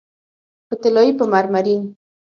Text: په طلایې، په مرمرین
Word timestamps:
په 0.67 0.75
طلایې، 0.81 1.11
په 1.19 1.25
مرمرین 1.33 1.81